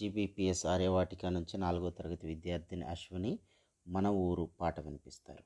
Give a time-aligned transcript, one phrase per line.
[0.00, 3.38] Gbps ఆర్యవాటిక నుంచి నాలుగో తరగతి విద్యార్థిని అశ్విని
[3.86, 5.44] మన ఊరు పాట వినిపిస్తారు.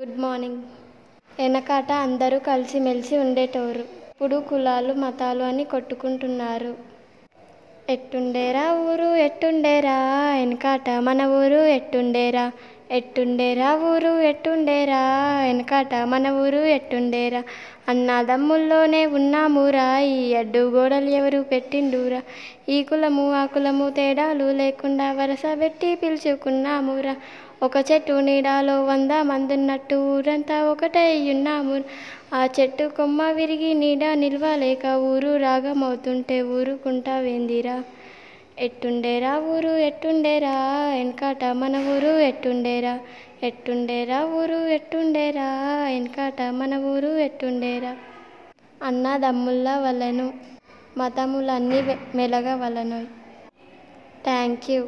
[0.00, 0.62] గుడ్ మార్నింగ్
[1.38, 3.84] వెనకాట అందరూ కలిసిమెలిసి ఉండేటోరు.
[4.10, 6.72] ఇప్పుడు కులాలు మతాలు అని కొట్టుకుంటున్నారు.
[7.88, 9.98] ఎట్టుండేరా ఊరు ఎట్టుండేరా?
[10.34, 12.52] వెనకాట మన ఊరు ఎట్టుండేరా?
[12.96, 15.00] ఎట్టుండేరా ఊరు ఎట్టుండేరా?
[15.44, 17.40] వెనకాట మన ఊరు ఎట్టుండేరా?
[17.88, 19.86] అన్నదమ్ముల్లోనే ఉన్నామురా?
[20.10, 22.20] ఈ అడ్డు గోడలు ఎవరు పెట్టిండురా?
[22.68, 27.14] ఈ కులము ఆ కులము తేడాలు లేకుండా వరస పెట్టి పిలుచుకున్నామురా?
[27.62, 31.76] ఒక చెట్టు నీడాలో వంద మందున్నట్టు ఊరంతా ఒకటే ఉన్నాము.
[32.32, 37.76] ఆ చెట్టు కొమ్మ విరిగి నీడ నిల్వలేక ఊరు రాగమవుతుంటే ఊరుకుంటా వేందిరా
[38.56, 40.52] ఎట్టుండేరా ఊరు ఎట్టుండేరా?
[40.90, 42.92] వెనకాట మన ఊరు ఎట్టుండేరా?
[43.42, 45.46] ఎట్టుండేరా ఊరు ఎట్టుండేరా?
[45.86, 47.92] వెనకాట మన ఊరు ఎట్టుండేరా?
[48.80, 50.26] అన్నదమ్ముళ్ళ వలను
[50.96, 51.80] మతములన్నీ
[52.14, 53.00] మెలగవలను
[54.24, 54.82] థ్యాంక్ యూ.